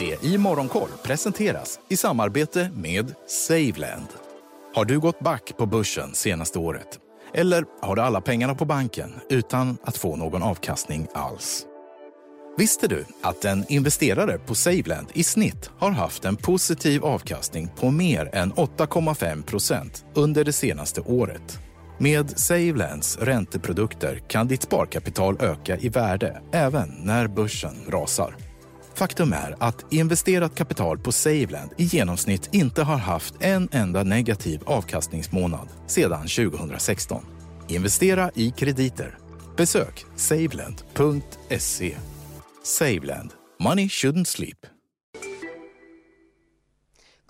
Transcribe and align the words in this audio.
Det 0.00 0.24
i 0.24 0.38
Morgonkoll 0.38 0.88
presenteras 1.02 1.80
i 1.88 1.96
samarbete 1.96 2.70
med 2.74 3.14
Saveland. 3.26 4.06
Har 4.74 4.84
du 4.84 5.00
gått 5.00 5.20
back 5.20 5.52
på 5.56 5.66
börsen 5.66 6.14
senaste 6.14 6.58
året? 6.58 6.98
Eller 7.34 7.64
har 7.80 7.96
du 7.96 8.02
alla 8.02 8.20
pengarna 8.20 8.54
på 8.54 8.64
banken 8.64 9.14
utan 9.30 9.78
att 9.82 9.96
få 9.96 10.16
någon 10.16 10.42
avkastning 10.42 11.08
alls? 11.14 11.66
Visste 12.58 12.88
du 12.88 13.04
att 13.22 13.44
en 13.44 13.64
investerare 13.68 14.38
på 14.38 14.54
Saveland 14.54 15.06
i 15.12 15.24
snitt 15.24 15.70
har 15.78 15.90
haft 15.90 16.24
en 16.24 16.36
positiv 16.36 17.04
avkastning 17.04 17.68
på 17.76 17.90
mer 17.90 18.30
än 18.32 18.52
8,5 18.52 19.42
procent 19.42 20.04
under 20.14 20.44
det 20.44 20.52
senaste 20.52 21.00
året? 21.00 21.58
Med 21.98 22.38
Savelands 22.38 23.18
ränteprodukter 23.18 24.22
kan 24.28 24.48
ditt 24.48 24.62
sparkapital 24.62 25.36
öka 25.40 25.76
i 25.76 25.88
värde 25.88 26.42
även 26.52 26.88
när 26.88 27.26
börsen 27.26 27.74
rasar. 27.88 28.49
Faktum 29.00 29.32
är 29.32 29.56
att 29.58 29.92
investerat 29.92 30.54
kapital 30.54 30.98
på 30.98 31.12
Saveland 31.12 31.70
i 31.76 31.84
genomsnitt 31.84 32.48
inte 32.52 32.82
har 32.82 32.96
haft 32.96 33.34
en 33.40 33.68
enda 33.72 34.02
negativ 34.02 34.60
avkastningsmånad 34.66 35.68
sedan 35.86 36.26
2016. 36.26 37.24
Investera 37.68 38.30
i 38.34 38.50
krediter. 38.50 39.18
Besök 39.56 40.04
saveland.se. 40.16 41.96
Saveland. 42.64 43.30
Money 43.60 43.86
shouldn't 43.86 44.24
sleep. 44.24 44.66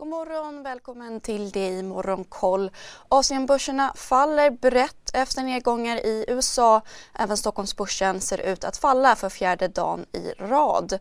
God 0.00 0.08
morgon, 0.08 0.62
välkommen 0.62 1.20
till 1.20 1.50
det 1.50 1.68
i 1.68 1.82
Morgonkoll. 1.82 2.70
Asienbörserna 3.08 3.92
faller 3.96 4.50
brett 4.50 5.10
efter 5.14 5.42
nedgångar 5.42 5.96
i 5.96 6.24
USA. 6.28 6.82
Även 7.14 7.36
Stockholmsbörsen 7.36 8.20
ser 8.20 8.38
ut 8.38 8.64
att 8.64 8.76
falla 8.76 9.16
för 9.16 9.28
fjärde 9.28 9.68
dagen 9.68 10.06
i 10.12 10.32
rad. 10.38 10.98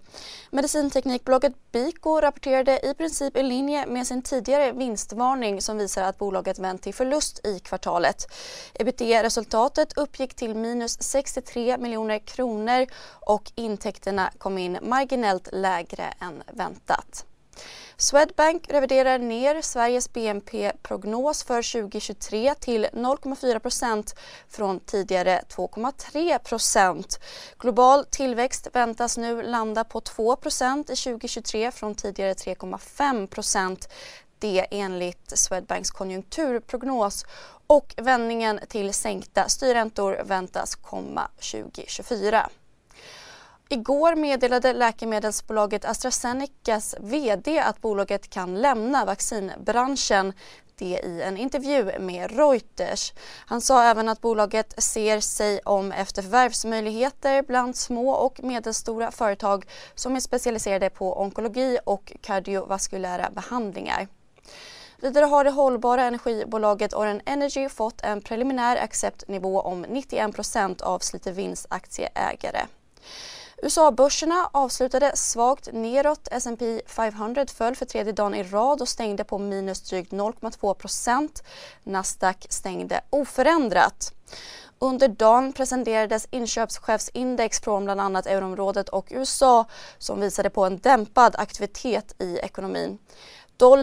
Medicinteknikbolaget 0.51 1.53
Biko 1.71 2.21
rapporterade 2.21 2.79
i 2.89 2.93
princip 2.93 3.37
i 3.37 3.43
linje 3.43 3.85
med 3.87 4.07
sin 4.07 4.21
tidigare 4.21 4.71
vinstvarning 4.71 5.61
som 5.61 5.77
visar 5.77 6.03
att 6.03 6.17
bolaget 6.17 6.59
vänt 6.59 6.81
till 6.81 6.93
förlust 6.93 7.45
i 7.45 7.59
kvartalet. 7.59 8.27
Ebitda-resultatet 8.73 9.97
uppgick 9.97 10.35
till 10.35 10.55
minus 10.55 11.01
63 11.01 11.77
miljoner 11.77 12.19
kronor 12.19 12.85
och 13.09 13.51
intäkterna 13.55 14.31
kom 14.37 14.57
in 14.57 14.77
marginellt 14.81 15.49
lägre 15.51 16.13
än 16.19 16.43
väntat. 16.53 17.25
Swedbank 18.01 18.63
reviderar 18.69 19.19
ner 19.19 19.61
Sveriges 19.61 20.13
BNP-prognos 20.13 21.43
för 21.43 21.81
2023 21.81 22.55
till 22.55 22.85
0,4 22.85 23.59
procent 23.59 24.15
från 24.49 24.79
tidigare 24.79 25.41
2,3 25.49 26.39
procent. 26.39 27.19
Global 27.57 28.05
tillväxt 28.05 28.67
väntas 28.73 29.17
nu 29.17 29.41
landa 29.41 29.83
på 29.83 30.01
2 30.01 30.35
procent 30.35 30.89
i 30.89 30.95
2023 30.95 31.71
från 31.71 31.95
tidigare 31.95 32.33
3,5 32.33 33.27
procent. 33.27 33.89
det 34.39 34.65
enligt 34.71 35.37
Swedbanks 35.37 35.91
konjunkturprognos 35.91 37.25
och 37.67 37.93
vändningen 37.97 38.59
till 38.67 38.93
sänkta 38.93 39.49
styrräntor 39.49 40.21
väntas 40.23 40.75
komma 40.75 41.29
2024. 41.51 42.49
Igår 43.71 44.15
meddelade 44.15 44.73
läkemedelsbolaget 44.73 45.85
AstraZenecas 45.85 46.95
VD 46.99 47.59
att 47.59 47.81
bolaget 47.81 48.29
kan 48.29 48.61
lämna 48.61 49.05
vaccinbranschen 49.05 50.33
det 50.75 50.99
i 51.03 51.21
en 51.21 51.37
intervju 51.37 51.99
med 51.99 52.31
Reuters. 52.31 53.13
Han 53.45 53.61
sa 53.61 53.83
även 53.83 54.09
att 54.09 54.21
bolaget 54.21 54.83
ser 54.83 55.19
sig 55.19 55.59
om 55.65 55.91
efter 55.91 56.21
förvärvsmöjligheter 56.21 57.43
bland 57.43 57.75
små 57.75 58.11
och 58.11 58.43
medelstora 58.43 59.11
företag 59.11 59.65
som 59.95 60.15
är 60.15 60.19
specialiserade 60.19 60.89
på 60.89 61.19
onkologi 61.21 61.79
och 61.83 62.13
kardiovaskulära 62.21 63.29
behandlingar. 63.29 64.07
Vidare 65.01 65.25
har 65.25 65.43
det 65.43 65.51
hållbara 65.51 66.03
energibolaget 66.03 66.93
Oren 66.93 67.21
Energy 67.25 67.69
fått 67.69 68.01
en 68.01 68.21
preliminär 68.21 68.77
acceptnivå 68.77 69.61
om 69.61 69.85
91% 69.85 70.81
av 70.81 70.99
Slite 70.99 71.31
Vinst 71.31 71.65
aktieägare. 71.69 72.61
USA-börserna 73.61 74.49
avslutade 74.51 75.11
svagt 75.15 75.69
neråt. 75.73 76.27
S&P 76.31 76.81
500 76.87 77.45
föll 77.57 77.75
för 77.75 77.85
tredje 77.85 78.13
dagen 78.13 78.35
i 78.35 78.43
rad 78.43 78.81
och 78.81 78.87
stängde 78.87 79.23
på 79.23 79.37
minus 79.37 79.81
drygt 79.81 80.11
0,2 80.11 81.29
Nasdaq 81.83 82.45
stängde 82.49 83.01
oförändrat. 83.09 84.13
Under 84.79 85.07
dagen 85.07 85.53
presenterades 85.53 86.27
inköpschefsindex 86.31 87.61
från 87.61 87.83
bland 87.83 88.01
annat 88.01 88.25
euroområdet 88.25 88.89
och 88.89 89.07
USA 89.11 89.65
som 89.97 90.21
visade 90.21 90.49
på 90.49 90.65
en 90.65 90.77
dämpad 90.77 91.35
aktivitet 91.37 92.15
i 92.19 92.37
ekonomin. 92.37 92.97
Doll 93.57 93.81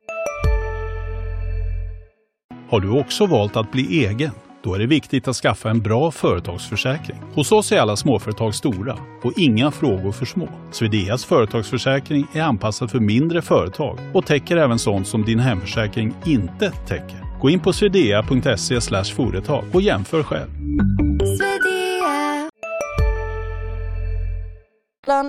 Har 2.71 2.81
du 2.81 3.01
också 3.01 3.27
valt 3.27 3.57
att 3.57 3.73
bli 3.73 4.07
egen? 4.07 4.46
Då 4.67 4.75
är 4.75 4.79
det 4.79 4.87
viktigt 4.87 5.29
att 5.29 5.37
skaffa 5.37 5.71
en 5.71 5.81
bra 5.81 6.11
företagsförsäkring. 6.11 7.17
Hos 7.35 7.53
oss 7.53 7.73
är 7.73 7.79
alla 7.79 7.97
småföretag 7.97 8.55
stora 8.55 8.99
och 9.23 9.33
inga 9.37 9.71
frågor 9.71 10.13
för 10.13 10.27
små. 10.27 10.49
Swedeas 10.73 11.25
företagsförsäkring 11.25 12.27
är 12.33 12.43
anpassad 12.43 12.91
för 12.91 13.01
mindre 13.01 13.43
företag 13.43 13.99
och 14.15 14.27
täcker 14.27 14.57
även 14.57 14.79
sånt 14.79 15.09
som 15.09 15.25
din 15.25 15.39
hemförsäkring 15.39 16.15
inte 16.25 16.71
täcker. 16.71 17.41
Gå 17.41 17.51
in 17.51 17.61
på 17.61 17.73
swedea.se 17.73 18.81
företag 19.05 19.65
och 19.73 19.83
jämför 19.83 20.23
själv. 20.23 20.51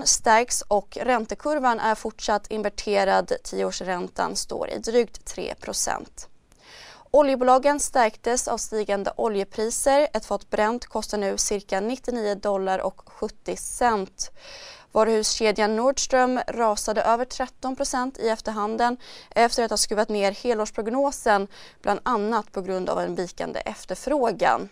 stärks 0.05 0.61
och 0.61 0.97
räntekurvan 1.01 1.79
är 1.79 1.95
fortsatt 1.95 2.51
inverterad. 2.51 3.31
Tioårsräntan 3.43 4.35
står 4.35 4.69
i 4.69 4.79
drygt 4.79 5.25
3 5.25 5.53
Oljebolagen 7.11 7.79
stärktes 7.79 8.47
av 8.47 8.57
stigande 8.57 9.11
oljepriser. 9.15 10.07
Ett 10.13 10.25
fat 10.25 10.49
Brent 10.49 10.85
kostar 10.85 11.17
nu 11.17 11.37
cirka 11.37 11.79
99 11.79 12.35
dollar 12.35 12.79
och 12.79 13.01
70 13.05 13.55
cent. 13.55 14.31
Varuhuskedjan 14.91 15.75
Nordström 15.75 16.39
rasade 16.47 17.01
över 17.01 17.25
13% 17.25 18.21
i 18.21 18.29
efterhanden 18.29 18.97
efter 19.29 19.63
att 19.63 19.69
ha 19.69 19.77
skruvat 19.77 20.09
ner 20.09 20.31
helårsprognosen 20.31 21.47
bland 21.81 21.99
annat 22.03 22.51
på 22.51 22.61
grund 22.61 22.89
av 22.89 22.99
en 22.99 23.15
vikande 23.15 23.59
efterfrågan. 23.59 24.69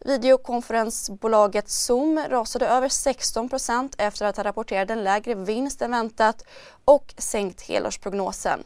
Videokonferensbolaget 0.00 1.70
Zoom 1.70 2.20
rasade 2.28 2.66
över 2.66 2.88
16% 2.88 3.94
efter 3.98 4.26
att 4.26 4.36
ha 4.36 4.44
rapporterat 4.44 4.90
en 4.90 5.04
lägre 5.04 5.34
vinst 5.34 5.82
än 5.82 5.90
väntat 5.90 6.44
och 6.84 7.14
sänkt 7.18 7.62
helårsprognosen. 7.62 8.64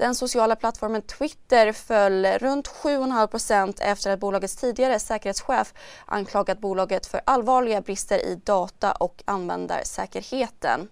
Den 0.00 0.14
sociala 0.14 0.56
plattformen 0.56 1.02
Twitter 1.02 1.72
föll 1.72 2.26
runt 2.26 2.68
7,5% 2.68 3.74
efter 3.80 4.10
att 4.10 4.20
bolagets 4.20 4.56
tidigare 4.56 4.98
säkerhetschef 4.98 5.74
anklagat 6.06 6.58
bolaget 6.58 7.06
för 7.06 7.20
allvarliga 7.24 7.80
brister 7.80 8.18
i 8.18 8.40
data 8.44 8.92
och 8.92 9.22
användarsäkerheten. 9.24 10.88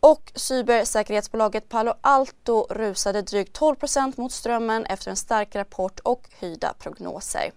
Och 0.00 0.32
cybersäkerhetsbolaget 0.34 1.68
Palo 1.68 1.94
Alto 2.00 2.66
rusade 2.70 3.22
drygt 3.22 3.52
12 3.52 3.76
mot 4.16 4.32
strömmen 4.32 4.86
efter 4.86 5.10
en 5.10 5.16
stark 5.16 5.54
rapport 5.54 6.00
och 6.00 6.28
höjda 6.40 6.74
prognoser. 6.78 7.52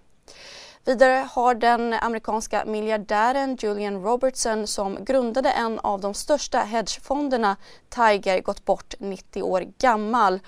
Vidare 0.85 1.27
har 1.31 1.55
den 1.55 1.93
amerikanska 1.93 2.65
miljardären 2.65 3.55
Julian 3.55 4.03
Robertson 4.03 4.67
som 4.67 5.05
grundade 5.05 5.49
en 5.49 5.79
av 5.79 6.01
de 6.01 6.13
största 6.13 6.59
hedgefonderna 6.59 7.57
Tiger 7.89 8.41
gått 8.41 8.65
bort 8.65 8.93
90 8.99 9.43
år 9.43 9.65
gammal. 9.77 10.39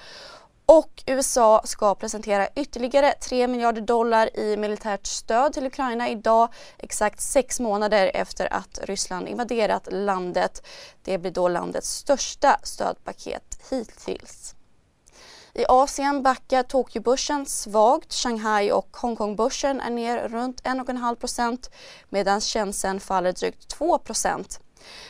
Och 0.66 1.03
USA 1.06 1.62
ska 1.66 1.95
presentera 1.95 2.47
ytterligare 2.56 3.12
3 3.12 3.47
miljarder 3.47 3.81
dollar 3.81 4.40
i 4.40 4.57
militärt 4.57 5.06
stöd 5.06 5.53
till 5.53 5.66
Ukraina 5.66 6.09
idag, 6.09 6.53
exakt 6.78 7.22
sex 7.22 7.59
månader 7.59 8.12
efter 8.13 8.53
att 8.53 8.79
Ryssland 8.84 9.28
invaderat 9.28 9.88
landet. 9.91 10.68
Det 11.03 11.18
blir 11.18 11.31
då 11.31 11.47
landets 11.47 11.90
största 11.90 12.59
stödpaket 12.63 13.60
hittills. 13.69 14.56
I 15.57 15.66
Asien 15.68 16.24
backar 16.24 16.63
Tokyobörsen 16.63 17.46
svagt. 17.46 18.13
Shanghai 18.13 18.72
och 18.72 18.98
Hongkongbörsen 18.98 19.81
är 19.81 19.90
ner 19.90 20.30
runt 20.30 20.62
1,5% 20.63 21.69
medan 22.10 22.42
Shenzhen 22.42 23.00
faller 23.00 23.31
drygt 23.31 23.68
2 23.68 24.00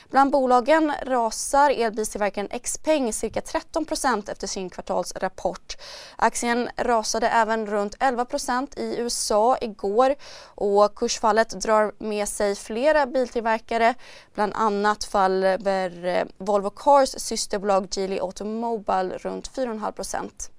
Bland 0.09 0.31
bolagen 0.31 0.91
rasar 1.01 1.69
elbilstillverkaren 1.69 2.59
Xpeng 2.59 3.13
cirka 3.13 3.39
13% 3.39 4.31
efter 4.31 4.47
sin 4.47 4.69
kvartalsrapport. 4.69 5.77
Aktien 6.15 6.69
rasade 6.77 7.27
även 7.29 7.67
runt 7.67 7.97
11% 7.97 8.79
i 8.79 8.97
USA 8.97 9.57
igår 9.61 10.15
och 10.55 10.95
kursfallet 10.95 11.49
drar 11.49 11.93
med 11.97 12.29
sig 12.29 12.55
flera 12.55 13.05
biltillverkare. 13.05 13.93
Bland 14.33 14.53
annat 14.55 15.03
faller 15.03 16.43
Volvo 16.43 16.69
Cars 16.69 17.09
systerbolag 17.09 17.87
Geely 17.91 18.19
Automobile 18.19 19.17
runt 19.17 19.51
4,5 19.51 20.49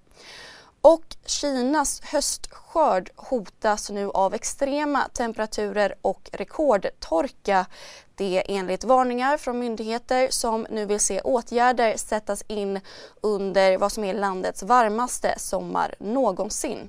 och 0.87 1.17
Kinas 1.25 2.01
höstskörd 2.05 3.11
hotas 3.17 3.91
nu 3.91 4.11
av 4.11 4.35
extrema 4.35 5.09
temperaturer 5.09 5.95
och 6.03 6.31
rekordtorka. 6.33 7.67
Det 8.15 8.57
enligt 8.57 8.85
varningar 8.85 9.37
från 9.37 9.59
myndigheter 9.59 10.29
som 10.31 10.67
nu 10.71 10.87
vill 10.87 11.01
se 11.01 11.21
åtgärder 11.21 11.97
sättas 11.97 12.45
in 12.49 12.81
under 13.21 13.79
vad 13.79 13.93
som 13.93 14.05
är 14.05 14.15
landets 14.15 14.63
varmaste 14.63 15.35
sommar 15.39 15.95
någonsin. 15.99 16.89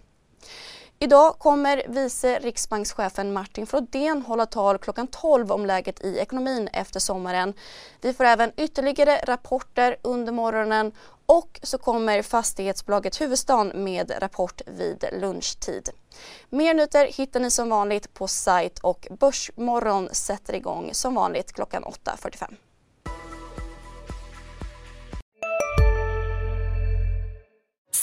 Idag 1.00 1.40
kommer 1.40 1.84
vice 1.88 2.40
riksbankschefen 2.40 3.34
Martin 3.34 3.68
Frodén 3.68 4.22
hålla 4.22 4.46
tal 4.46 4.78
klockan 4.78 5.08
12 5.08 5.52
om 5.52 5.66
läget 5.66 6.04
i 6.04 6.18
ekonomin 6.18 6.68
efter 6.74 7.00
sommaren. 7.00 7.54
Vi 8.02 8.14
får 8.14 8.24
även 8.24 8.52
ytterligare 8.58 9.20
rapporter 9.24 9.98
under 10.02 10.32
morgonen 10.32 10.92
och 11.26 11.60
så 11.64 11.78
kommer 11.78 12.22
fastighetsbolaget 12.22 13.22
Huvudstaden 13.22 13.84
med 13.84 14.12
rapport 14.20 14.62
vid 14.66 15.06
lunchtid. 15.12 15.90
Mer 16.50 16.74
nyheter 16.74 17.08
hittar 17.08 17.40
ni 17.40 17.52
som 17.52 17.70
vanligt 17.70 18.14
på 18.14 18.28
sajt 18.28 18.80
och 18.80 19.08
Börsmorgon 19.20 20.10
sätter 20.12 20.56
igång 20.56 20.90
som 20.94 21.16
vanligt 21.16 21.54
klockan 21.54 21.84
8.45. 21.84 22.56